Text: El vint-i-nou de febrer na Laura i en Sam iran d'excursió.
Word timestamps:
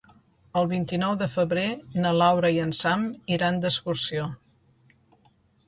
El 0.61 0.69
vint-i-nou 0.69 1.11
de 1.19 1.27
febrer 1.33 1.65
na 2.05 2.15
Laura 2.21 2.51
i 2.57 2.59
en 2.63 2.73
Sam 2.79 3.05
iran 3.39 3.63
d'excursió. 3.67 4.29